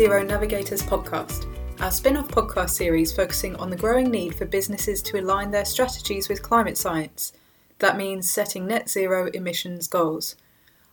[0.00, 1.44] Zero Navigators podcast,
[1.82, 5.66] our spin off podcast series focusing on the growing need for businesses to align their
[5.66, 7.34] strategies with climate science.
[7.80, 10.36] That means setting net zero emissions goals.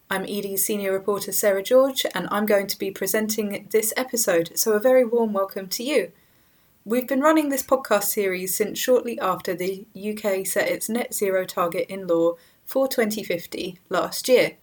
[0.09, 4.73] I'm Edie's senior reporter Sarah George, and I'm going to be presenting this episode, so
[4.73, 6.11] a very warm welcome to you.
[6.83, 11.45] We've been running this podcast series since shortly after the UK set its net zero
[11.45, 12.33] target in law
[12.65, 14.57] for 2050 last year.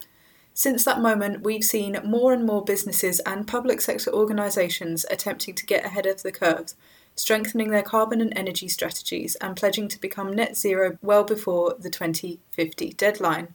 [0.57, 5.67] Since that moment, we've seen more and more businesses and public sector organisations attempting to
[5.67, 6.75] get ahead of the curve,
[7.17, 11.91] strengthening their carbon and energy strategies and pledging to become net zero well before the
[11.91, 13.55] 2050 deadline.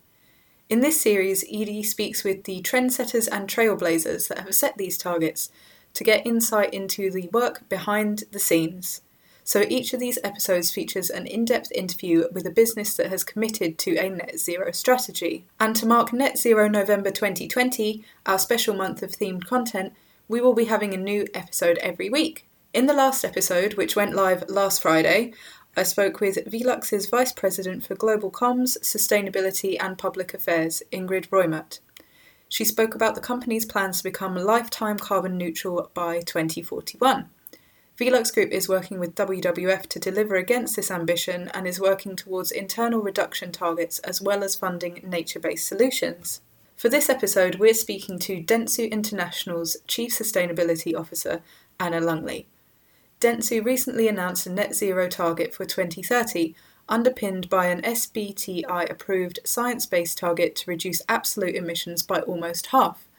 [0.68, 5.50] In this series, Edie speaks with the trendsetters and trailblazers that have set these targets
[5.94, 9.02] to get insight into the work behind the scenes.
[9.50, 13.24] So each of these episodes features an in depth interview with a business that has
[13.24, 15.44] committed to a net zero strategy.
[15.60, 19.94] And to mark Net Zero November 2020, our special month of themed content,
[20.28, 22.46] we will be having a new episode every week.
[22.76, 25.34] In the last episode, which went live last Friday,
[25.76, 31.80] I spoke with Velux's Vice President for Global Comms, Sustainability and Public Affairs, Ingrid Reumert.
[32.50, 37.30] She spoke about the company's plans to become lifetime carbon neutral by 2041.
[38.00, 42.50] Velux Group is working with WWF to deliver against this ambition and is working towards
[42.50, 46.40] internal reduction targets as well as funding nature based solutions.
[46.78, 51.42] For this episode, we're speaking to Dentsu International's Chief Sustainability Officer,
[51.78, 52.48] Anna Lungley.
[53.20, 56.56] Dentsu recently announced a net zero target for 2030,
[56.88, 63.10] underpinned by an SBTI approved science based target to reduce absolute emissions by almost half.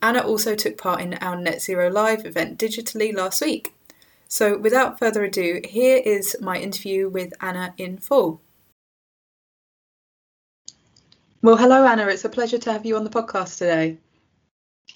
[0.00, 3.74] Anna also took part in our Net Zero Live event digitally last week.
[4.28, 8.42] So, without further ado, here is my interview with Anna in full.
[11.40, 12.06] Well, hello, Anna.
[12.08, 13.96] It's a pleasure to have you on the podcast today.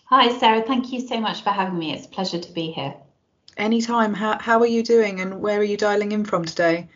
[0.04, 0.62] Hi, Sarah.
[0.62, 1.94] Thank you so much for having me.
[1.94, 2.94] It's a pleasure to be here.
[3.56, 4.12] Anytime.
[4.12, 6.88] How, how are you doing and where are you dialing in from today?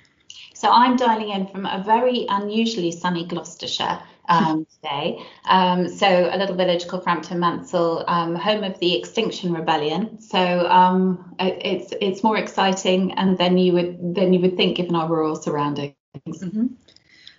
[0.53, 5.23] So I'm dialing in from a very unusually sunny Gloucestershire um, today.
[5.45, 10.21] Um, so a little village called Frampton Mansell, um, home of the Extinction Rebellion.
[10.21, 14.77] So um, it, it's it's more exciting and than you would than you would think
[14.77, 15.95] given our rural surroundings.
[16.27, 16.67] Mm-hmm.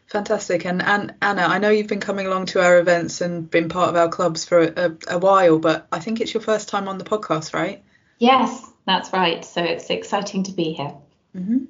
[0.08, 0.66] Fantastic.
[0.66, 3.90] And, and Anna, I know you've been coming along to our events and been part
[3.90, 6.98] of our clubs for a, a while, but I think it's your first time on
[6.98, 7.84] the podcast, right?
[8.18, 9.44] Yes, that's right.
[9.44, 10.94] So it's exciting to be here.
[11.36, 11.66] Mm-hmm.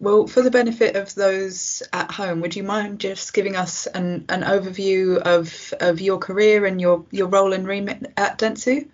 [0.00, 4.24] Well, for the benefit of those at home, would you mind just giving us an,
[4.28, 8.88] an overview of, of your career and your, your role and remit at Dentsu?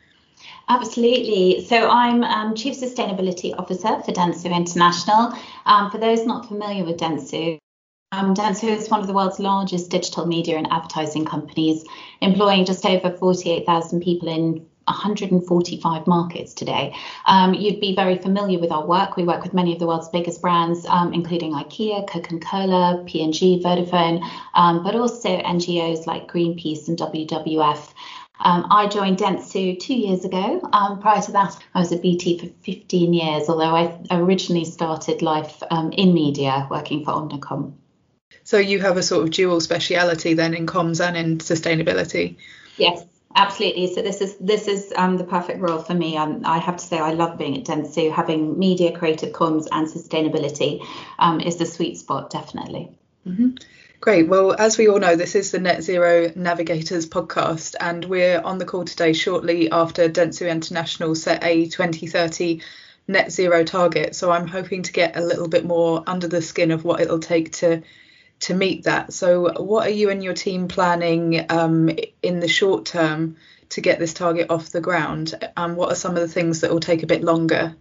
[0.69, 1.65] Absolutely.
[1.65, 5.33] So I'm um, Chief Sustainability Officer for Dentsu International.
[5.67, 7.59] Um, for those not familiar with Dentsu,
[8.13, 11.85] um, Dentsu is one of the world's largest digital media and advertising companies,
[12.21, 16.95] employing just over 48,000 people in 145 markets today.
[17.27, 19.17] Um, you'd be very familiar with our work.
[19.17, 24.23] We work with many of the world's biggest brands, um, including IKEA, Coca-Cola, P&G, Vodafone,
[24.55, 27.93] um, but also NGOs like Greenpeace and WWF.
[28.43, 30.61] Um, I joined Dentsu two years ago.
[30.73, 35.21] Um, prior to that, I was at BT for 15 years, although I originally started
[35.21, 37.75] life um, in media working for Omnicom.
[38.45, 42.37] So you have a sort of dual speciality then in comms and in sustainability?
[42.79, 43.05] Yes,
[43.37, 43.95] Absolutely.
[43.95, 46.17] So this is this is um, the perfect role for me.
[46.17, 48.13] Um, I have to say I love being at Dentsu.
[48.13, 50.85] Having media, creative comms, and sustainability
[51.19, 52.91] um, is the sweet spot, definitely.
[53.27, 53.51] Mm-hmm.
[54.01, 54.29] Great.
[54.29, 58.59] Well, as we all know, this is the Net Zero Navigators podcast, and we're on
[58.59, 62.61] the call today shortly after Dentsu International set a 2030
[63.07, 64.17] net zero target.
[64.17, 67.19] So I'm hoping to get a little bit more under the skin of what it'll
[67.19, 67.83] take to
[68.41, 69.13] to meet that.
[69.13, 71.91] So, what are you and your team planning um,
[72.23, 73.37] in the short term
[73.71, 75.35] to get this target off the ground?
[75.57, 77.77] And what are some of the things that will take a bit longer?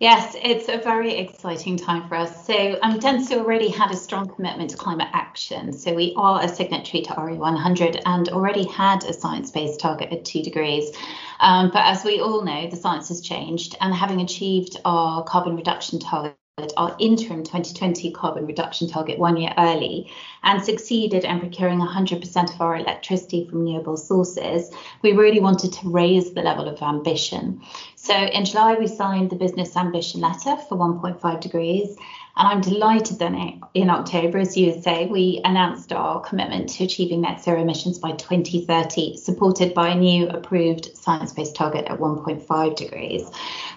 [0.00, 2.46] Yes, it's a very exciting time for us.
[2.46, 5.72] So, um, Dentsu already had a strong commitment to climate action.
[5.72, 10.24] So, we are a signatory to RE100 and already had a science based target at
[10.24, 10.96] two degrees.
[11.40, 15.56] Um, but as we all know, the science has changed, and having achieved our carbon
[15.56, 16.37] reduction target
[16.76, 20.10] our interim 2020 carbon reduction target one year early
[20.42, 24.70] and succeeded in procuring 100% of our electricity from renewable sources,
[25.02, 27.60] we really wanted to raise the level of ambition.
[28.08, 31.94] So in July, we signed the business ambition letter for 1.5 degrees
[32.38, 33.32] and I'm delighted that
[33.74, 38.12] in October, as you say, we announced our commitment to achieving net zero emissions by
[38.12, 43.28] 2030, supported by a new approved science based target at 1.5 degrees.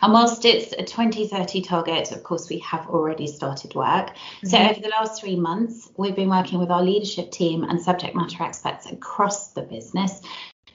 [0.02, 4.12] And whilst it's a 2030 target, of course, we have already started work.
[4.12, 4.48] Mm-hmm.
[4.48, 8.16] So over the last three months, we've been working with our leadership team and subject
[8.16, 10.22] matter experts across the business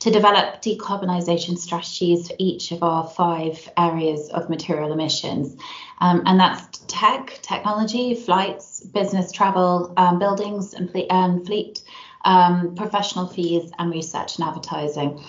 [0.01, 5.57] to develop decarbonisation strategies for each of our five areas of material emissions.
[6.01, 11.83] Um, and that's tech, technology, flights, business travel, um, buildings and fleet, um, fleet
[12.25, 15.25] um, professional fees, and research and advertising.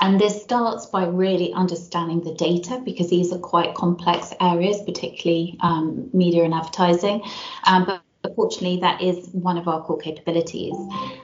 [0.00, 5.56] And this starts by really understanding the data because these are quite complex areas, particularly
[5.60, 7.22] um, media and advertising.
[7.64, 8.02] Um, but
[8.34, 10.74] fortunately, that is one of our core capabilities.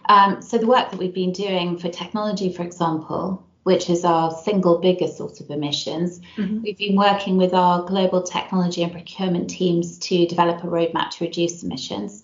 [0.08, 4.30] Um, so the work that we've been doing for technology, for example, which is our
[4.30, 6.20] single biggest source of emissions.
[6.36, 6.62] Mm-hmm.
[6.62, 11.24] We've been working with our global technology and procurement teams to develop a roadmap to
[11.24, 12.22] reduce emissions.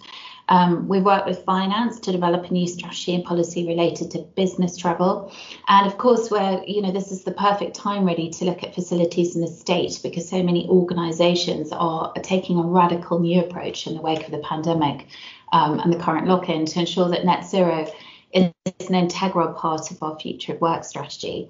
[0.50, 4.76] Um, we work with finance to develop a new strategy and policy related to business
[4.76, 5.32] travel.
[5.68, 8.74] And of course, where you know this is the perfect time really to look at
[8.74, 13.86] facilities in the state because so many organisations are, are, taking a radical new approach
[13.86, 15.06] in the wake of the pandemic
[15.52, 17.86] um, and the current lock-in to ensure that net zero
[18.32, 18.52] is
[18.88, 21.48] an integral part of our future work strategy.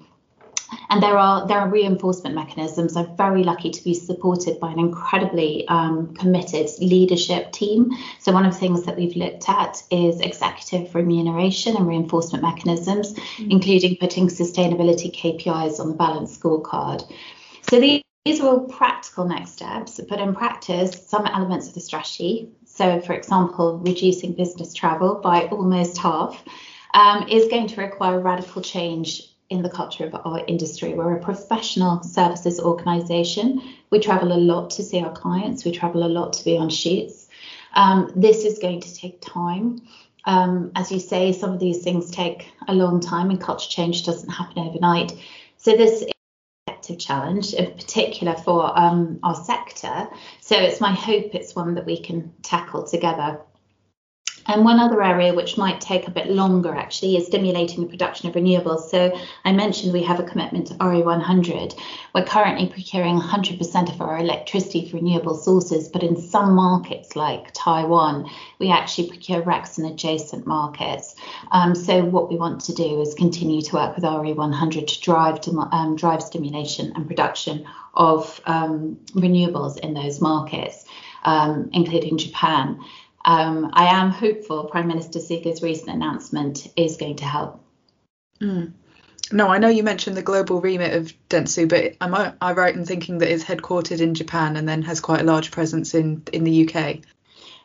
[0.88, 2.96] And there are there are reinforcement mechanisms.
[2.96, 7.92] I'm very lucky to be supported by an incredibly um, committed leadership team.
[8.18, 13.14] So one of the things that we've looked at is executive remuneration and reinforcement mechanisms,
[13.14, 13.50] mm-hmm.
[13.50, 17.10] including putting sustainability KPIs on the balanced scorecard.
[17.70, 21.80] So these these are all practical next steps, but in practice, some elements of the
[21.80, 26.44] strategy, so for example, reducing business travel by almost half,
[26.92, 30.94] um, is going to require radical change in the culture of our industry.
[30.94, 33.60] We're a professional services organisation.
[33.90, 35.64] We travel a lot to see our clients.
[35.64, 37.28] We travel a lot to be on shoots.
[37.74, 39.80] Um, this is going to take time.
[40.24, 44.04] Um, as you say, some of these things take a long time, and culture change
[44.04, 45.12] doesn't happen overnight.
[45.56, 46.10] So this is
[46.90, 50.08] a challenge, in particular for um, our sector.
[50.40, 53.40] So it's my hope it's one that we can tackle together.
[54.50, 58.28] And one other area which might take a bit longer actually is stimulating the production
[58.28, 58.90] of renewables.
[58.90, 61.78] So I mentioned we have a commitment to RE100.
[62.12, 67.52] We're currently procuring 100% of our electricity from renewable sources, but in some markets like
[67.54, 71.14] Taiwan, we actually procure RECs in adjacent markets.
[71.52, 75.38] Um, so what we want to do is continue to work with RE100 to drive
[75.70, 77.64] um, drive stimulation and production
[77.94, 80.86] of um, renewables in those markets,
[81.22, 82.80] um, including Japan
[83.24, 87.62] um, I am hopeful Prime Minister Suga's recent announcement is going to help.
[88.40, 88.72] Mm.
[89.32, 92.74] No, I know you mentioned the global remit of Dentsu, but am I, I right
[92.74, 96.22] in thinking that it's headquartered in Japan and then has quite a large presence in,
[96.32, 96.98] in the UK?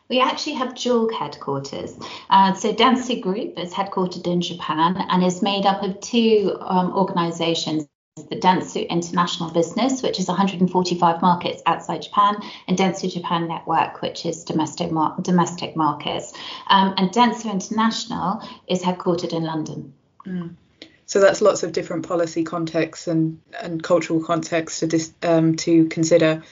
[0.08, 1.98] We actually have dual headquarters.
[2.30, 6.92] Uh, so Dentsu Group is headquartered in Japan and is made up of two um,
[6.92, 12.36] organizations the Dentsu International Business, which is 145 markets outside Japan,
[12.66, 16.32] and Dentsu Japan Network, which is domestic mar- domestic markets.
[16.68, 19.92] Um, and Dentsu International is headquartered in London.
[20.26, 20.54] Mm.
[21.04, 25.84] So that's lots of different policy contexts and, and cultural contexts to dis, um, to
[25.88, 26.42] consider.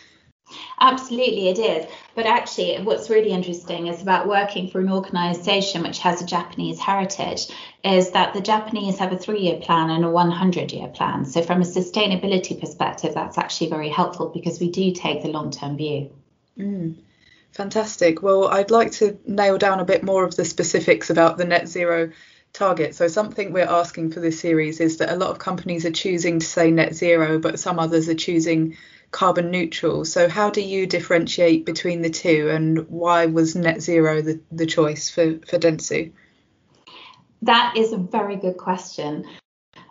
[0.80, 1.86] Absolutely, it is.
[2.14, 6.78] But actually, what's really interesting is about working for an organization which has a Japanese
[6.78, 7.48] heritage
[7.82, 11.24] is that the Japanese have a three year plan and a 100 year plan.
[11.24, 15.50] So, from a sustainability perspective, that's actually very helpful because we do take the long
[15.50, 16.10] term view.
[16.58, 16.96] Mm,
[17.52, 18.22] fantastic.
[18.22, 21.68] Well, I'd like to nail down a bit more of the specifics about the net
[21.68, 22.10] zero
[22.52, 22.94] target.
[22.94, 26.40] So, something we're asking for this series is that a lot of companies are choosing
[26.40, 28.76] to say net zero, but some others are choosing
[29.14, 30.04] carbon neutral.
[30.04, 34.66] So how do you differentiate between the two and why was net zero the, the
[34.66, 36.10] choice for, for Dentsu?
[37.42, 39.24] That is a very good question.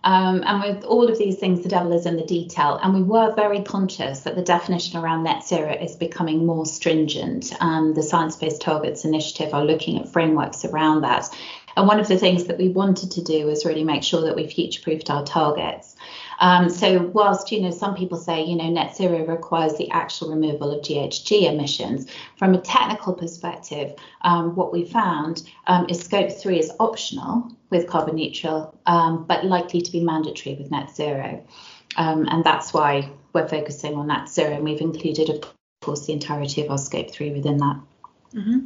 [0.03, 2.77] Um, and with all of these things, the devil is in the detail.
[2.83, 7.53] And we were very conscious that the definition around net zero is becoming more stringent.
[7.61, 11.29] And the Science Based Targets Initiative are looking at frameworks around that.
[11.75, 14.35] And one of the things that we wanted to do was really make sure that
[14.35, 15.95] we future proofed our targets.
[16.39, 20.29] Um, so whilst you know some people say you know net zero requires the actual
[20.29, 26.31] removal of GHG emissions, from a technical perspective, um, what we found um, is scope
[26.31, 31.43] three is optional with carbon neutral, um, but likely to be mandatory with net zero,
[31.97, 35.43] um, and that's why we're focusing on net zero, and we've included, of
[35.81, 37.79] course, the entirety of our scope three within that.
[38.33, 38.65] Mm-hmm.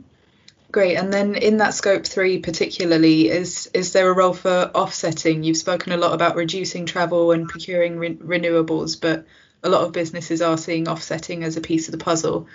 [0.72, 0.98] Great.
[0.98, 5.44] And then in that scope three particularly, is is there a role for offsetting?
[5.44, 9.26] You've spoken a lot about reducing travel and procuring re- renewables, but
[9.64, 12.48] a lot of businesses are seeing offsetting as a piece of the puzzle.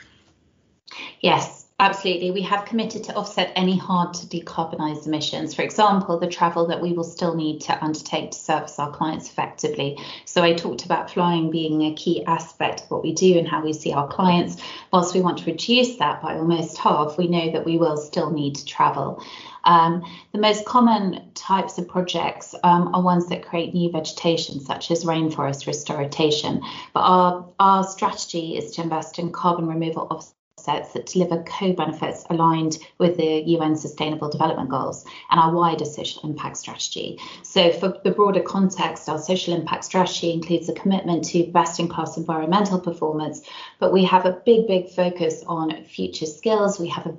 [1.20, 2.30] Yes, absolutely.
[2.30, 5.54] We have committed to offset any hard to decarbonise emissions.
[5.54, 9.28] For example, the travel that we will still need to undertake to service our clients
[9.28, 9.98] effectively.
[10.24, 13.64] So I talked about flying being a key aspect of what we do and how
[13.64, 14.56] we see our clients.
[14.92, 18.30] Whilst we want to reduce that by almost half, we know that we will still
[18.30, 19.22] need to travel.
[19.64, 24.90] Um, the most common types of projects um, are ones that create new vegetation, such
[24.90, 26.62] as rainforest restoration.
[26.92, 30.34] But our, our strategy is to invest in carbon removal offsets
[30.66, 36.56] that deliver co-benefits aligned with the UN Sustainable Development Goals and our wider social impact
[36.56, 37.18] strategy.
[37.42, 42.80] So for the broader context, our social impact strategy includes a commitment to best-in-class environmental
[42.80, 43.42] performance,
[43.78, 46.78] but we have a big, big focus on future skills.
[46.78, 47.16] We have a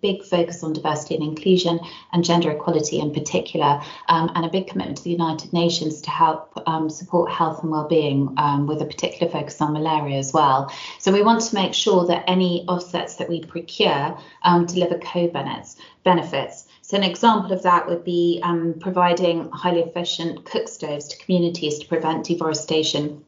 [0.00, 1.80] big focus on diversity and inclusion
[2.12, 6.10] and gender equality in particular, um, and a big commitment to the United Nations to
[6.10, 10.72] help um, support health and well-being um, with a particular focus on malaria as well.
[10.98, 15.76] So we want to make sure that any offsets that we procure um, deliver co-benefits.
[16.04, 16.66] Benefits.
[16.80, 21.78] So an example of that would be um, providing highly efficient cook stoves to communities
[21.80, 23.22] to prevent deforestation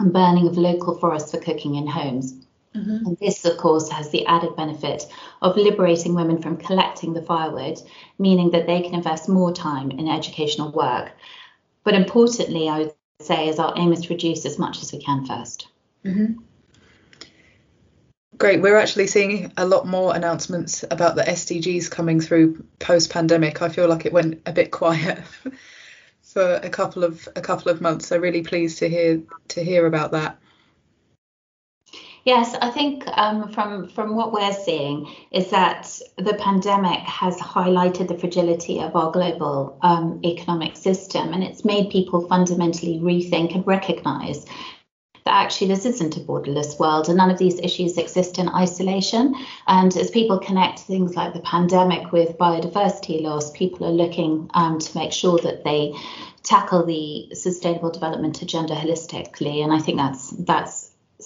[0.00, 2.34] and burning of local forests for cooking in homes.
[2.76, 3.06] Mm-hmm.
[3.06, 5.04] And this, of course, has the added benefit
[5.42, 7.78] of liberating women from collecting the firewood,
[8.18, 11.12] meaning that they can invest more time in educational work.
[11.84, 15.00] But importantly, I would say, is our aim is to reduce as much as we
[15.00, 15.66] can 1st
[16.04, 16.32] mm-hmm.
[18.36, 18.60] Great.
[18.60, 23.62] We're actually seeing a lot more announcements about the SDGs coming through post pandemic.
[23.62, 25.22] I feel like it went a bit quiet
[26.22, 28.08] for a couple of a couple of months.
[28.08, 30.38] So really pleased to hear to hear about that.
[32.24, 38.08] Yes, I think um, from from what we're seeing is that the pandemic has highlighted
[38.08, 43.66] the fragility of our global um, economic system, and it's made people fundamentally rethink and
[43.66, 44.46] recognise
[45.26, 49.34] that actually this isn't a borderless world and none of these issues exist in isolation.
[49.66, 54.78] And as people connect things like the pandemic with biodiversity loss, people are looking um,
[54.78, 55.94] to make sure that they
[56.42, 59.62] tackle the sustainable development agenda holistically.
[59.64, 60.83] And I think that's that's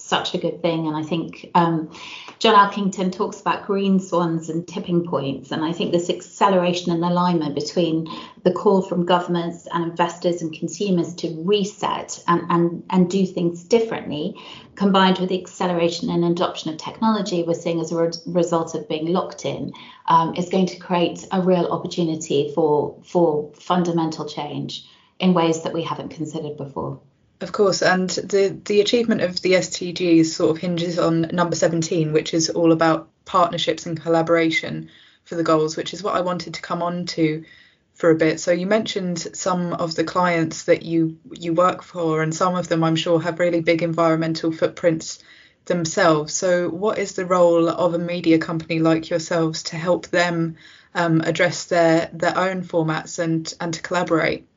[0.09, 0.87] such a good thing.
[0.87, 1.91] And I think um,
[2.39, 5.51] John Elkington talks about green swans and tipping points.
[5.51, 8.07] And I think this acceleration and alignment between
[8.43, 13.63] the call from governments and investors and consumers to reset and, and, and do things
[13.63, 14.35] differently,
[14.75, 18.89] combined with the acceleration and adoption of technology we're seeing as a re- result of
[18.89, 19.71] being locked in,
[20.07, 24.85] um, is going to create a real opportunity for, for fundamental change
[25.19, 26.99] in ways that we haven't considered before.
[27.41, 32.11] Of course, and the the achievement of the SDGs sort of hinges on number 17,
[32.11, 34.89] which is all about partnerships and collaboration
[35.23, 37.45] for the goals, which is what I wanted to come on to
[37.93, 38.41] for a bit.
[38.41, 42.67] So you mentioned some of the clients that you you work for, and some of
[42.67, 45.19] them I'm sure have really big environmental footprints
[45.63, 46.33] themselves.
[46.33, 50.57] So what is the role of a media company like yourselves to help them
[50.93, 54.48] um, address their their own formats and and to collaborate?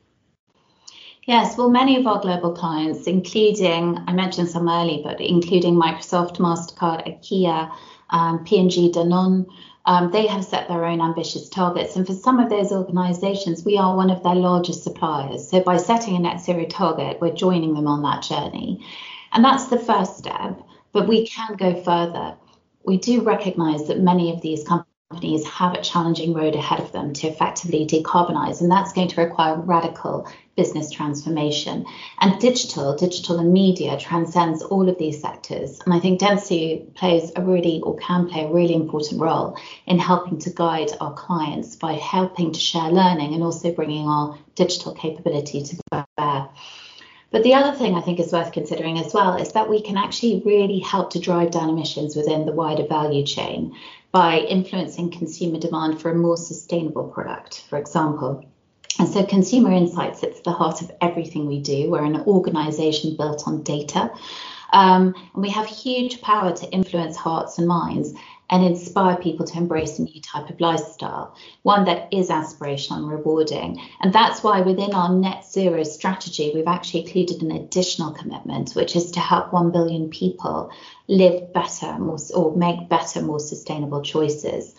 [1.24, 6.38] Yes, well, many of our global clients, including, I mentioned some early, but including Microsoft,
[6.38, 7.70] MasterCard, IKEA,
[8.10, 9.46] um, P&G, Danone,
[9.86, 11.94] um, they have set their own ambitious targets.
[11.94, 15.48] And for some of those organizations, we are one of their largest suppliers.
[15.48, 18.84] So by setting a net zero target, we're joining them on that journey.
[19.30, 20.60] And that's the first step,
[20.90, 22.34] but we can go further.
[22.84, 26.90] We do recognize that many of these companies companies have a challenging road ahead of
[26.92, 31.86] them to effectively decarbonize, and that's going to require radical business transformation.
[32.20, 35.80] And digital, digital and media transcends all of these sectors.
[35.84, 39.56] And I think Dentsu plays a really, or can play a really important role
[39.86, 44.38] in helping to guide our clients by helping to share learning and also bringing our
[44.54, 46.48] digital capability to bear.
[47.30, 49.96] But the other thing I think is worth considering as well is that we can
[49.96, 53.74] actually really help to drive down emissions within the wider value chain
[54.12, 58.44] by influencing consumer demand for a more sustainable product, for example.
[58.98, 61.90] And so consumer insights sits at the heart of everything we do.
[61.90, 64.12] We're an organization built on data.
[64.72, 68.14] Um, and we have huge power to influence hearts and minds
[68.52, 73.08] and inspire people to embrace a new type of lifestyle, one that is aspirational and
[73.10, 73.80] rewarding.
[74.02, 78.94] And that's why within our net zero strategy, we've actually included an additional commitment, which
[78.94, 80.70] is to help 1 billion people
[81.08, 84.74] live better more, or make better, more sustainable choices.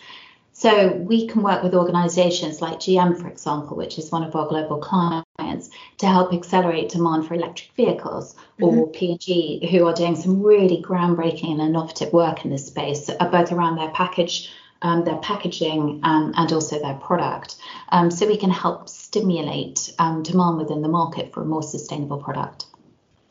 [0.63, 4.47] So we can work with organizations like GM, for example, which is one of our
[4.47, 8.63] global clients, to help accelerate demand for electric vehicles, mm-hmm.
[8.63, 13.51] or P&G, who are doing some really groundbreaking and innovative work in this space, both
[13.51, 17.57] around their package, um, their packaging, um, and also their product.
[17.89, 22.19] Um, so we can help stimulate um, demand within the market for a more sustainable
[22.23, 22.67] product.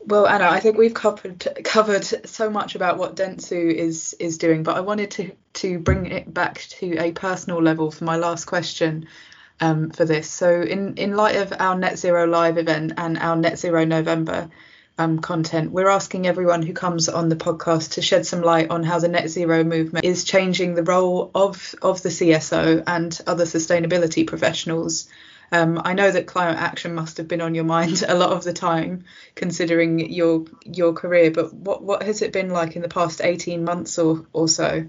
[0.05, 4.63] Well, Anna, I think we've covered covered so much about what Dentsu is is doing,
[4.63, 8.45] but I wanted to to bring it back to a personal level for my last
[8.45, 9.07] question
[9.61, 10.29] um, for this.
[10.29, 14.49] So, in in light of our Net Zero Live event and our Net Zero November
[14.97, 18.83] um, content, we're asking everyone who comes on the podcast to shed some light on
[18.83, 23.45] how the Net Zero movement is changing the role of of the CSO and other
[23.45, 25.07] sustainability professionals
[25.51, 28.43] um, I know that climate action must have been on your mind a lot of
[28.43, 31.31] the time, considering your your career.
[31.31, 34.87] But what what has it been like in the past eighteen months or or so?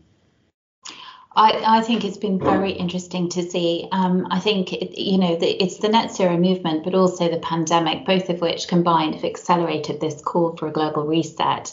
[1.37, 3.89] I, I, think it's been very interesting to see.
[3.91, 7.41] Um, I think it, you know the, it's the net zero movement, but also the
[7.41, 11.73] pandemic, both of which combined have accelerated this call for a global reset.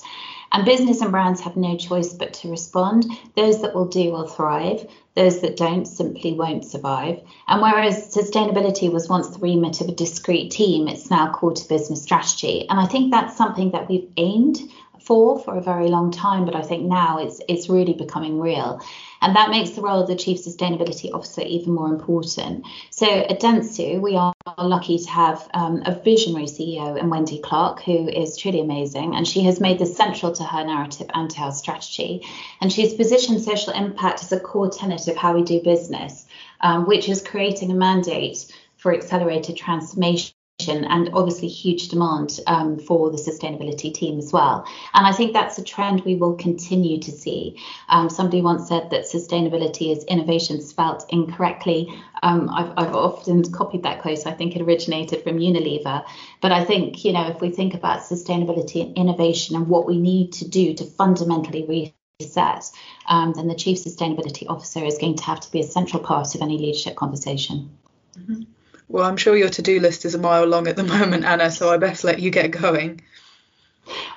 [0.54, 3.06] And business and brands have no choice but to respond.
[3.36, 4.86] Those that will do will thrive.
[5.16, 7.22] Those that don't simply won't survive.
[7.48, 11.68] And whereas sustainability was once the remit of a discrete team, it's now core to
[11.70, 12.68] business strategy.
[12.70, 14.60] And I think that's something that we've aimed
[15.04, 18.82] for for a very long time, but I think now it's it's really becoming real.
[19.22, 22.66] And that makes the role of the Chief Sustainability Officer even more important.
[22.90, 27.84] So at Dentsu, we are lucky to have um, a visionary CEO in Wendy Clark,
[27.84, 29.16] who is truly amazing.
[29.16, 32.26] And she has made this central to her narrative and to our strategy.
[32.62, 36.26] And she's positioned social impact as a core tenet of how we do business,
[36.62, 40.34] um, which is creating a mandate for accelerated transformation
[40.70, 44.66] and obviously huge demand um, for the sustainability team as well.
[44.94, 47.58] And I think that's a trend we will continue to see.
[47.90, 51.88] Um, somebody once said that sustainability is innovation spelt incorrectly.
[52.24, 54.28] Um, I've, I've, often copied that quote.
[54.28, 56.04] I think it originated from Unilever.
[56.42, 59.98] But I think, you know, if we think about sustainability and innovation and what we
[59.98, 62.70] need to do to fundamentally reset,
[63.08, 66.36] um, then the chief sustainability officer is going to have to be a central part
[66.36, 67.72] of any leadership conversation.
[68.18, 68.44] Mm-hmm.
[68.92, 71.50] Well, I'm sure your to do list is a mile long at the moment, Anna,
[71.50, 73.02] so I best let you get going.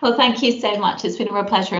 [0.03, 1.05] Well, thank you so much.
[1.05, 1.79] It's been a real pleasure.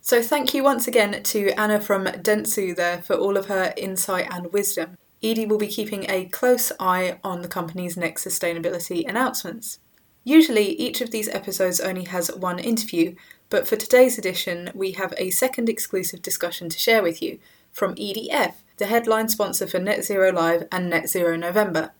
[0.00, 4.28] So, thank you once again to Anna from Dentsu there for all of her insight
[4.30, 4.96] and wisdom.
[5.22, 9.78] Edie will be keeping a close eye on the company's next sustainability announcements.
[10.24, 13.14] Usually, each of these episodes only has one interview,
[13.50, 17.38] but for today's edition, we have a second exclusive discussion to share with you
[17.72, 21.92] from EDF, the headline sponsor for Net Zero Live and Net Zero November.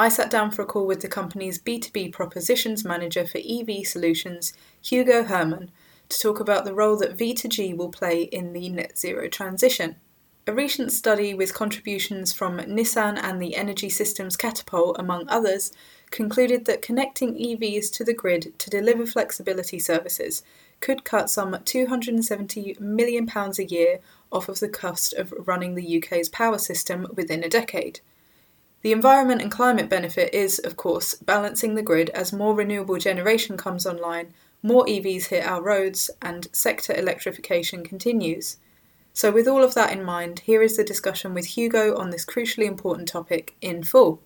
[0.00, 4.54] I sat down for a call with the company's B2B propositions manager for EV solutions,
[4.80, 5.70] Hugo Herman,
[6.08, 9.96] to talk about the role that V2G will play in the net zero transition.
[10.46, 15.70] A recent study with contributions from Nissan and the Energy Systems Catapult, among others,
[16.10, 20.42] concluded that connecting EVs to the grid to deliver flexibility services
[20.80, 23.98] could cut some £270 million a year
[24.32, 28.00] off of the cost of running the UK's power system within a decade.
[28.82, 33.58] The environment and climate benefit is, of course, balancing the grid as more renewable generation
[33.58, 38.56] comes online, more EVs hit our roads, and sector electrification continues.
[39.12, 42.24] So, with all of that in mind, here is the discussion with Hugo on this
[42.24, 44.22] crucially important topic in full.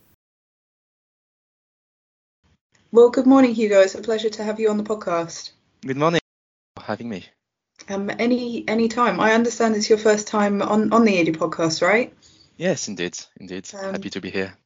[2.92, 3.80] Well, good morning, Hugo.
[3.80, 5.50] It's a pleasure to have you on the podcast.
[5.84, 6.20] Good morning
[6.76, 7.24] for having me.
[7.88, 9.18] Um, any any time.
[9.18, 12.14] I understand it's your first time on on the Edie podcast, right?
[12.56, 13.68] Yes, indeed, indeed.
[13.74, 14.56] Um, happy to be here.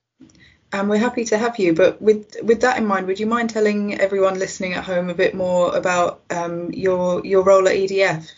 [0.73, 1.73] And we're happy to have you.
[1.73, 5.15] But with with that in mind, would you mind telling everyone listening at home a
[5.15, 8.31] bit more about um, your your role at EDF?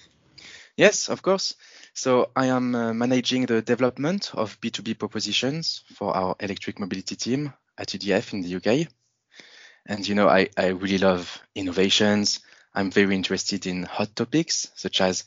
[0.76, 1.54] Yes, of course.
[1.92, 7.52] So I am uh, managing the development of B2B propositions for our electric mobility team
[7.76, 8.88] at EDF in the UK.
[9.86, 12.40] And you know, I, I really love innovations.
[12.72, 15.24] I'm very interested in hot topics such as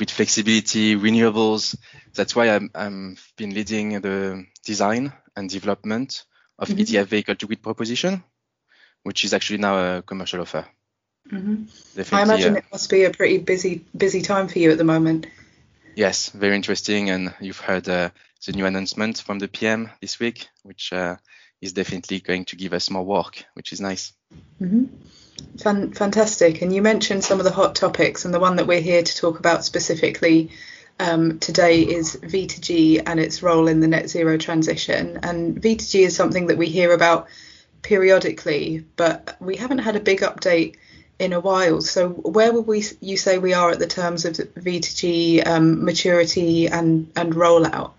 [0.00, 1.76] with flexibility, renewables.
[2.14, 6.24] That's why I'm, I'm been leading the design and development
[6.58, 6.80] of mm-hmm.
[6.80, 8.24] EDF vehicle to grid proposition,
[9.04, 10.66] which is actually now a commercial offer.
[11.30, 12.14] Mm-hmm.
[12.14, 14.84] I imagine uh, it must be a pretty busy busy time for you at the
[14.84, 15.26] moment.
[15.94, 18.10] Yes, very interesting, and you've heard uh,
[18.46, 21.16] the new announcement from the PM this week, which uh,
[21.60, 24.12] is definitely going to give us more work, which is nice.
[24.60, 24.84] Mm-hmm.
[25.58, 26.62] Fan- fantastic.
[26.62, 29.16] And you mentioned some of the hot topics, and the one that we're here to
[29.16, 30.50] talk about specifically
[30.98, 35.18] um, today is V2G and its role in the net zero transition.
[35.22, 37.28] And V2G is something that we hear about
[37.82, 40.76] periodically, but we haven't had a big update
[41.18, 41.80] in a while.
[41.80, 46.68] So, where would we you say we are at the terms of V2G um, maturity
[46.68, 47.92] and and rollout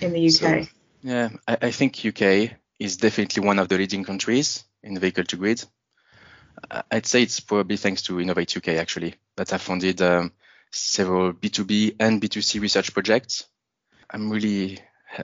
[0.00, 0.32] in the UK?
[0.32, 0.66] So,
[1.02, 5.36] yeah, I, I think UK is definitely one of the leading countries in vehicle to
[5.36, 5.64] grid.
[6.90, 10.32] I'd say it's probably thanks to Innovate UK actually that I funded um,
[10.70, 13.46] several B2B and B2C research projects.
[14.10, 14.78] I'm really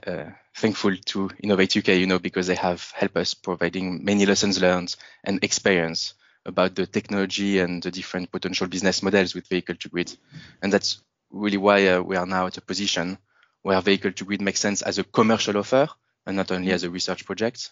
[0.05, 4.61] uh, thankful to Innovate UK, you know, because they have helped us providing many lessons
[4.61, 6.13] learned and experience
[6.45, 10.15] about the technology and the different potential business models with vehicle to grid.
[10.61, 13.17] And that's really why uh, we are now at a position
[13.63, 15.87] where vehicle to grid makes sense as a commercial offer
[16.27, 17.71] and not only as a research project.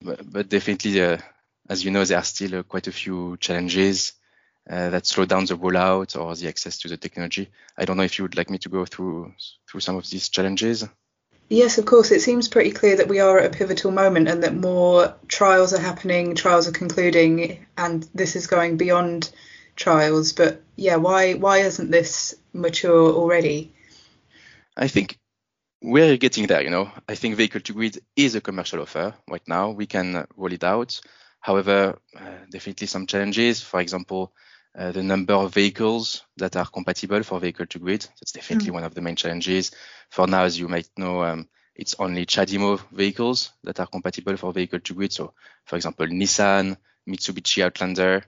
[0.00, 1.18] But, but definitely, uh,
[1.68, 4.14] as you know, there are still uh, quite a few challenges
[4.68, 7.50] uh, that slow down the rollout or the access to the technology.
[7.76, 9.32] I don't know if you would like me to go through
[9.68, 10.84] through some of these challenges.
[11.48, 12.10] Yes, of course.
[12.10, 15.72] It seems pretty clear that we are at a pivotal moment and that more trials
[15.72, 19.30] are happening, trials are concluding, and this is going beyond
[19.74, 20.32] trials.
[20.32, 23.72] But yeah, why why isn't this mature already?
[24.76, 25.18] I think
[25.80, 26.62] we're getting there.
[26.62, 29.70] You know, I think vehicle to grid is a commercial offer right now.
[29.70, 31.00] We can roll it out.
[31.40, 33.62] However, uh, definitely some challenges.
[33.62, 34.32] For example,
[34.76, 38.02] uh, the number of vehicles that are compatible for vehicle to grid.
[38.20, 38.74] That's definitely mm.
[38.74, 39.72] one of the main challenges.
[40.10, 44.52] For now, as you might know, um, it's only CHAdeMO vehicles that are compatible for
[44.52, 45.12] vehicle to grid.
[45.12, 45.32] So,
[45.64, 46.76] for example, Nissan,
[47.08, 48.24] Mitsubishi Outlander.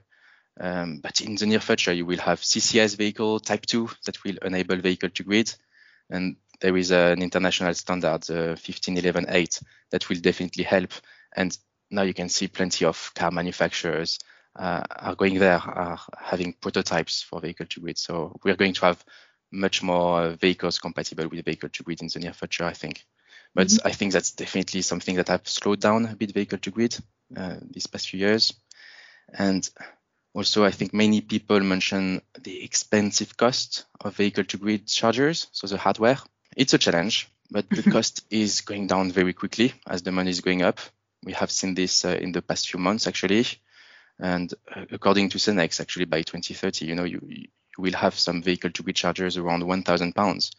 [0.59, 4.37] Um, but in the near future, you will have CCS vehicle Type 2 that will
[4.41, 5.53] enable vehicle to grid.
[6.09, 10.91] And there is an international standard, uh, 15118, that will definitely help.
[11.35, 11.57] And
[11.91, 14.19] now you can see plenty of car manufacturers
[14.55, 17.97] uh, are going there, are having prototypes for vehicle to grid.
[17.97, 19.03] So we're going to have
[19.51, 23.05] much more vehicles compatible with vehicle to grid in the near future, I think.
[23.53, 23.87] But mm-hmm.
[23.87, 26.97] I think that's definitely something that have slowed down a bit vehicle to grid
[27.35, 28.53] uh, these past few years.
[29.33, 29.69] And
[30.33, 35.67] also, I think many people mention the expensive cost of vehicle to grid chargers, so
[35.67, 36.17] the hardware.
[36.55, 40.39] It's a challenge, but the cost is going down very quickly as the money is
[40.39, 40.79] going up.
[41.23, 43.45] We have seen this uh, in the past few months, actually.
[44.19, 48.41] And uh, according to Cenex, actually by 2030, you know, you, you will have some
[48.41, 50.51] vehicle to grid chargers around 1,000 pounds,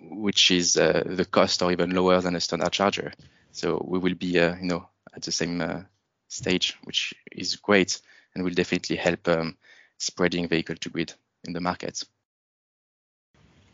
[0.00, 3.12] which is uh, the cost or even lower than a standard charger.
[3.52, 5.82] So we will be, uh, you know, at the same uh,
[6.28, 8.00] stage, which is great
[8.34, 9.56] and will definitely help um,
[9.98, 11.12] spreading vehicle to grid
[11.44, 12.02] in the market.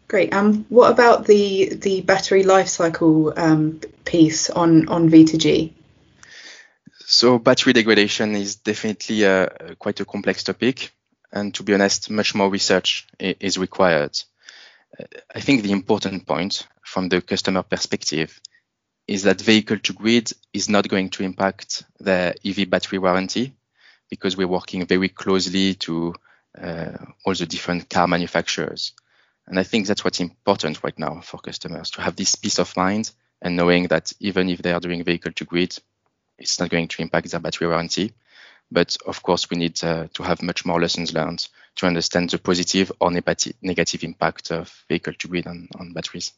[0.08, 0.32] Great.
[0.32, 5.72] Um, what about the the battery life cycle um, piece on on V2G?
[7.10, 10.92] So battery degradation is definitely a, quite a complex topic,
[11.32, 14.20] and to be honest, much more research is required.
[15.00, 18.38] Uh, I think the important point from the customer perspective
[19.06, 23.54] is that vehicle to grid is not going to impact the EV battery warranty
[24.10, 26.14] because we're working very closely to
[26.60, 26.92] uh,
[27.24, 28.92] all the different car manufacturers.
[29.46, 32.76] And I think that's what's important right now for customers to have this peace of
[32.76, 35.74] mind and knowing that even if they are doing vehicle to grid,
[36.38, 38.12] it's not going to impact their battery warranty.
[38.70, 41.46] But of course, we need uh, to have much more lessons learned
[41.76, 46.32] to understand the positive or negative impact of vehicle to grid on, on batteries.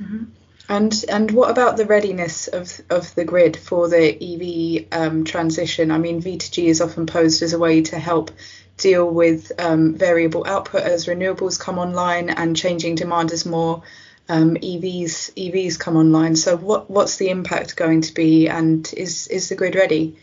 [0.00, 0.24] Mm-hmm.
[0.70, 5.90] And and what about the readiness of of the grid for the EV um, transition?
[5.90, 8.30] I mean, V2G is often posed as a way to help
[8.76, 13.82] deal with um, variable output as renewables come online and changing demand as more
[14.28, 16.36] um, EVs EVs come online.
[16.36, 20.16] So what what's the impact going to be, and is is the grid ready?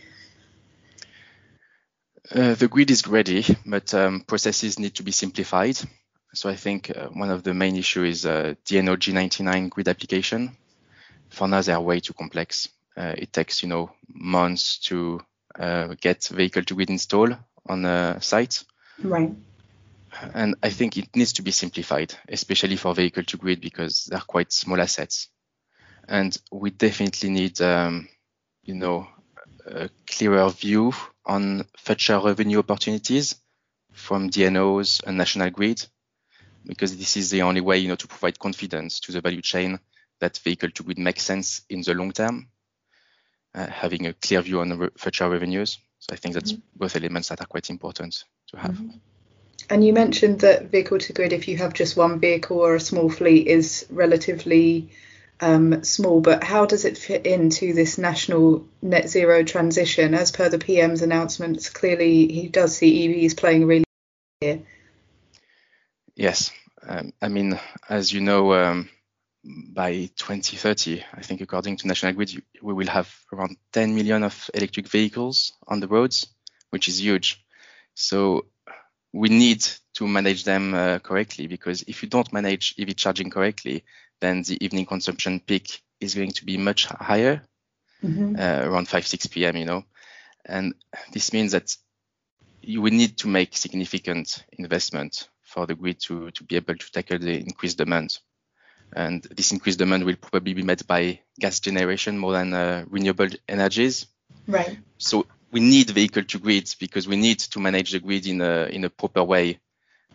[2.34, 5.78] Uh, the grid is ready, but um, processes need to be simplified.
[6.34, 10.56] So I think uh, one of the main issues is uh, DNO G99 grid application.
[11.30, 12.68] For now, they are way too complex.
[12.96, 15.20] Uh, it takes you know months to
[15.58, 17.36] uh, get vehicle to grid installed
[17.68, 18.64] on a site.
[19.02, 19.32] Right
[20.34, 24.20] and I think it needs to be simplified, especially for vehicle to grid because they're
[24.20, 25.28] quite small assets.
[26.08, 28.08] And we definitely need, um,
[28.62, 29.08] you know,
[29.66, 30.92] a clearer view
[31.24, 33.34] on future revenue opportunities
[33.92, 35.84] from DNOs and national grid,
[36.64, 39.78] because this is the only way, you know, to provide confidence to the value chain
[40.20, 42.48] that vehicle to grid makes sense in the long term,
[43.54, 45.78] uh, having a clear view on re- future revenues.
[45.98, 46.78] So I think that's mm-hmm.
[46.78, 48.76] both elements that are quite important to have.
[48.76, 48.98] Mm-hmm.
[49.68, 52.80] And you mentioned that vehicle to grid, if you have just one vehicle or a
[52.80, 54.90] small fleet, is relatively
[55.40, 56.20] um, small.
[56.20, 60.14] But how does it fit into this national net zero transition?
[60.14, 63.84] As per the PM's announcements, clearly he does see EVs playing really
[64.40, 64.62] here.
[66.14, 66.52] Yes,
[66.86, 68.88] um, I mean, as you know, um,
[69.44, 74.50] by 2030, I think according to National Grid, we will have around 10 million of
[74.54, 76.26] electric vehicles on the roads,
[76.70, 77.44] which is huge.
[77.94, 78.46] So
[79.16, 83.82] we need to manage them uh, correctly because if you don't manage EV charging correctly,
[84.20, 87.42] then the evening consumption peak is going to be much higher,
[88.04, 88.36] mm-hmm.
[88.38, 89.84] uh, around 5, 6 p.m., you know.
[90.44, 90.74] And
[91.12, 91.74] this means that
[92.60, 96.92] you will need to make significant investment for the grid to, to be able to
[96.92, 98.18] tackle the increased demand.
[98.94, 103.28] And this increased demand will probably be met by gas generation more than uh, renewable
[103.48, 104.06] energies.
[104.46, 104.78] Right.
[104.98, 108.66] So we need vehicle to grid because we need to manage the grid in a
[108.66, 109.58] in a proper way,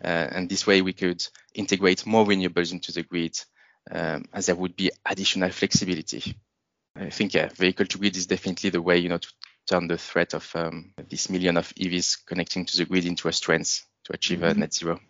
[0.02, 3.38] uh, and this way we could integrate more renewables into the grid,
[3.90, 6.36] um, as there would be additional flexibility.
[6.94, 9.28] I think yeah, vehicle to grid is definitely the way you know to
[9.66, 13.32] turn the threat of um, this million of EVs connecting to the grid into a
[13.32, 14.58] strength to achieve mm-hmm.
[14.58, 15.00] a net 0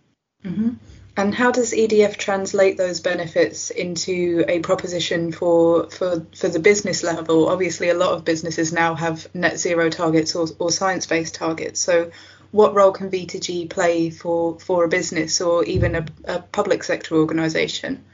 [0.45, 0.71] mm-hmm.
[1.15, 7.03] And how does EDF translate those benefits into a proposition for, for for the business
[7.03, 7.49] level?
[7.49, 11.81] Obviously, a lot of businesses now have net zero targets or, or science based targets.
[11.81, 12.11] So,
[12.51, 17.17] what role can V2G play for, for a business or even a, a public sector
[17.17, 18.05] organisation?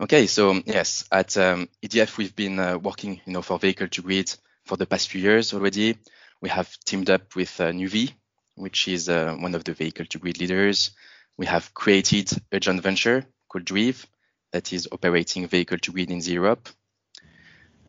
[0.00, 4.02] Okay, so yes, at um, EDF we've been uh, working, you know, for vehicle to
[4.02, 5.96] grid for the past few years already.
[6.42, 8.12] We have teamed up with uh, Nuvve,
[8.54, 10.90] which is uh, one of the vehicle to grid leaders
[11.36, 14.06] we have created a joint venture called Dreev
[14.52, 16.68] that is operating vehicle to grid in Europe.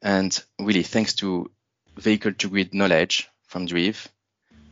[0.01, 1.51] And really, thanks to
[1.95, 4.07] vehicle to grid knowledge from Dreev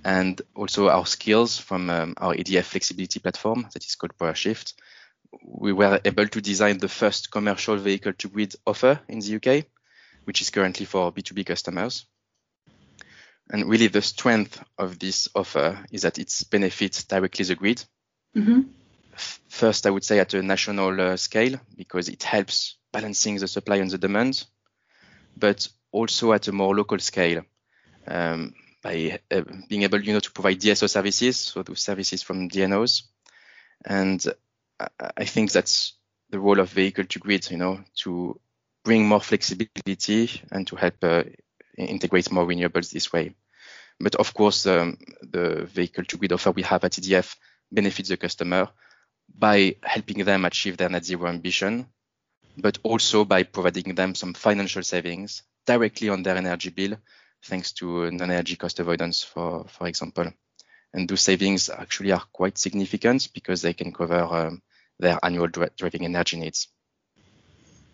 [0.03, 4.73] and also our skills from um, our EDF flexibility platform that is called PowerShift,
[5.43, 9.65] we were able to design the first commercial vehicle to grid offer in the UK,
[10.25, 12.05] which is currently for B2B customers.
[13.49, 17.83] And really, the strength of this offer is that it benefits directly the grid
[18.35, 18.61] Mm-hmm.
[19.49, 23.77] First, I would say at a national uh, scale because it helps balancing the supply
[23.77, 24.45] and the demand,
[25.37, 27.43] but also at a more local scale
[28.07, 32.49] um, by uh, being able, you know, to provide DSO services, so those services from
[32.49, 33.03] DNOs,
[33.85, 34.25] and
[35.17, 35.93] I think that's
[36.29, 38.39] the role of vehicle to grid, you know, to
[38.83, 41.23] bring more flexibility and to help uh,
[41.77, 43.35] integrate more renewables this way.
[43.99, 47.35] But of course, um, the vehicle to grid offer we have at EDF
[47.73, 48.69] benefit the customer
[49.37, 51.87] by helping them achieve their net zero ambition,
[52.57, 56.97] but also by providing them some financial savings directly on their energy bill,
[57.43, 60.31] thanks to non-energy cost avoidance, for, for example.
[60.93, 64.61] And those savings actually are quite significant because they can cover um,
[64.99, 66.67] their annual driving energy needs.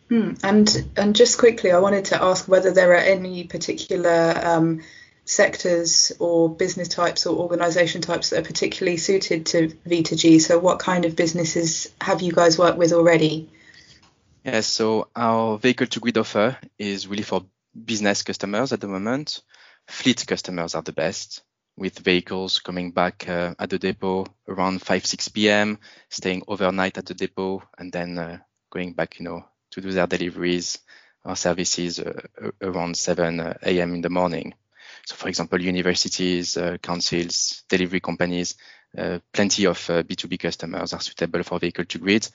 [0.10, 0.34] Hmm.
[0.44, 4.82] And and just quickly, I wanted to ask whether there are any particular um,
[5.30, 10.42] sectors or business types or organization types that are particularly suited to V2G?
[10.42, 13.48] So, what kind of businesses have you guys worked with already?
[14.44, 17.46] Yes, so our vehicle to grid offer is really for
[17.86, 19.42] business customers at the moment.
[19.88, 21.44] Fleet customers are the best,
[21.78, 25.78] with vehicles coming back uh, at the depot around 5 6 p.m.,
[26.10, 28.38] staying overnight at the depot, and then uh,
[28.72, 30.80] going back, you know, to do their deliveries
[31.24, 32.22] or services uh,
[32.62, 33.94] around 7 uh, a.m.
[33.94, 34.54] in the morning.
[35.06, 38.56] So, for example, universities, uh, councils, delivery companies,
[38.98, 42.28] uh, plenty of B2B uh, customers are suitable for vehicle to grid.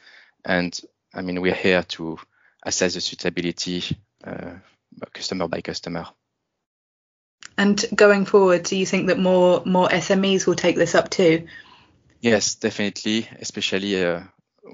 [0.44, 0.78] And
[1.12, 2.18] I mean, we're here to
[2.62, 3.82] assess the suitability
[5.12, 6.06] customer by customer.
[7.56, 11.46] And going forward, do you think that more more SMEs will take this up too?
[12.20, 14.22] Yes, definitely, especially uh,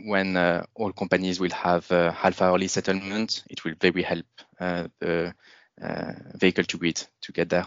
[0.05, 3.43] when uh, all companies will have uh, half hourly settlement.
[3.51, 4.27] It will very help
[4.59, 5.35] the
[6.35, 7.67] vehicle to grid to get there.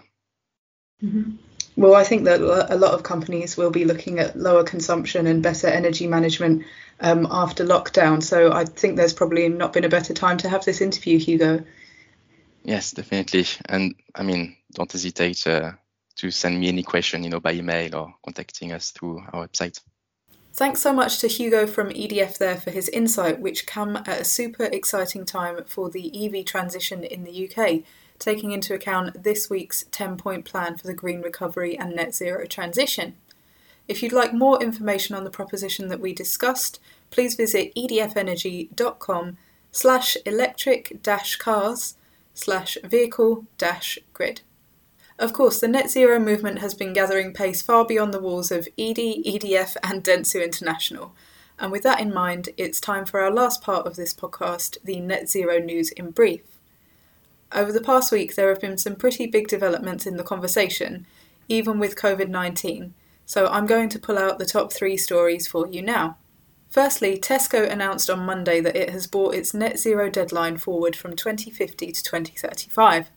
[1.03, 1.31] Mm-hmm.
[1.75, 5.41] Well, I think that a lot of companies will be looking at lower consumption and
[5.41, 6.63] better energy management
[6.99, 8.21] um, after lockdown.
[8.21, 11.63] So I think there's probably not been a better time to have this interview, Hugo.
[12.63, 13.45] Yes, definitely.
[13.65, 15.71] And I mean, don't hesitate uh,
[16.17, 19.79] to send me any question, you know, by email or contacting us through our website.
[20.53, 24.23] Thanks so much to Hugo from EDF there for his insight, which come at a
[24.23, 27.81] super exciting time for the EV transition in the UK
[28.23, 32.45] taking into account this week's 10 point plan for the green recovery and net zero
[32.45, 33.15] transition.
[33.87, 39.37] If you'd like more information on the proposition that we discussed, please visit edfenergy.com
[39.71, 41.95] slash electric dash cars
[42.33, 44.41] slash vehicle dash grid.
[45.19, 48.67] Of course, the net zero movement has been gathering pace far beyond the walls of
[48.77, 51.13] Edie, EDF, and Dentsu International.
[51.59, 54.99] And with that in mind, it's time for our last part of this podcast, the
[54.99, 56.52] net zero news in brief.
[57.53, 61.05] Over the past week, there have been some pretty big developments in the conversation,
[61.47, 62.95] even with COVID 19,
[63.27, 66.17] so I'm going to pull out the top three stories for you now.
[66.69, 71.15] Firstly, Tesco announced on Monday that it has brought its net zero deadline forward from
[71.15, 73.11] 2050 to 2035.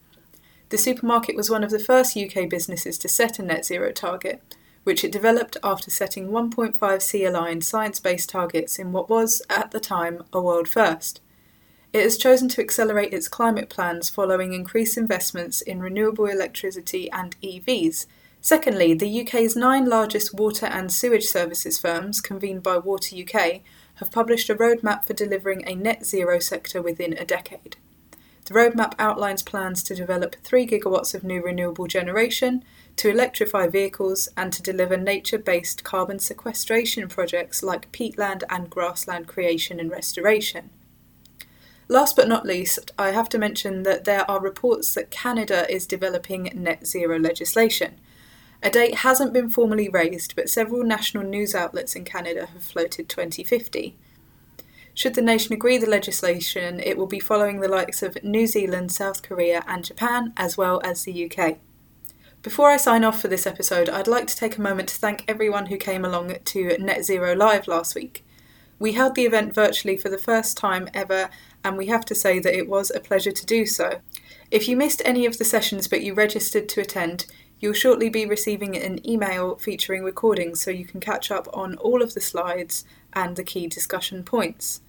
[0.68, 4.42] The supermarket was one of the first UK businesses to set a net zero target,
[4.85, 9.81] which it developed after setting 1.5C aligned science based targets in what was, at the
[9.81, 11.22] time, a world first.
[11.92, 17.40] It has chosen to accelerate its climate plans following increased investments in renewable electricity and
[17.40, 18.07] EVs.
[18.40, 23.62] Secondly, the UK's nine largest water and sewage services firms, convened by Water UK,
[23.94, 27.77] have published a roadmap for delivering a net zero sector within a decade.
[28.44, 32.62] The roadmap outlines plans to develop 3 gigawatts of new renewable generation,
[32.96, 39.27] to electrify vehicles, and to deliver nature based carbon sequestration projects like peatland and grassland
[39.27, 40.70] creation and restoration.
[41.88, 45.87] Last but not least, I have to mention that there are reports that Canada is
[45.87, 47.94] developing net zero legislation.
[48.62, 53.09] A date hasn't been formally raised, but several national news outlets in Canada have floated
[53.09, 53.94] 2050.
[54.94, 58.90] Should the nation agree the legislation, it will be following the likes of New Zealand,
[58.90, 61.59] South Korea, and Japan, as well as the UK.
[62.42, 65.25] Before I sign off for this episode, I'd like to take a moment to thank
[65.29, 68.25] everyone who came along to Net Zero Live last week.
[68.79, 71.31] We held the event virtually for the first time ever,
[71.66, 74.00] and we have to say that it was a pleasure to do so.
[74.52, 77.26] If you missed any of the sessions but you registered to attend,
[77.59, 82.02] you'll shortly be receiving an email featuring recordings so you can catch up on all
[82.02, 84.81] of the slides and the key discussion points.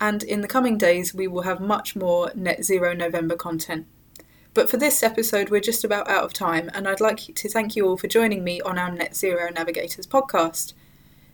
[0.00, 3.86] And in the coming days, we will have much more Net Zero November content.
[4.54, 7.76] But for this episode, we're just about out of time, and I'd like to thank
[7.76, 10.72] you all for joining me on our Net Zero Navigators podcast.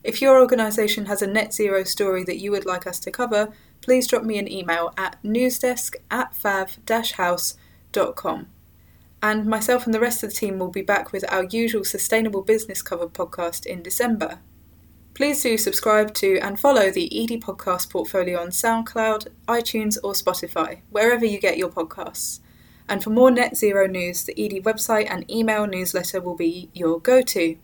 [0.02, 3.52] If your organisation has a net zero story that you would like us to cover,
[3.82, 7.56] please drop me an email at newsdesk at fav-house.com.
[9.24, 12.42] And myself and the rest of the team will be back with our usual Sustainable
[12.42, 14.40] Business Covered podcast in December.
[15.14, 20.80] Please do subscribe to and follow the Edie Podcast portfolio on SoundCloud, iTunes, or Spotify,
[20.90, 22.40] wherever you get your podcasts.
[22.88, 26.98] And for more net zero news, the Edie website and email newsletter will be your
[26.98, 27.56] go to.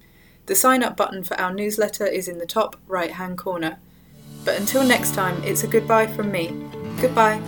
[0.46, 3.78] The sign up button for our newsletter is in the top right hand corner.
[4.44, 6.48] But until next time, it's a goodbye from me.
[7.00, 7.40] Goodbye.